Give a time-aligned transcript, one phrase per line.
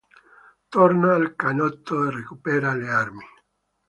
[0.69, 3.23] Torna al canotto e recupera le armi.